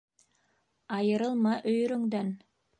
Айырылма 0.97 1.55
өйөрөңдән: 1.75 2.37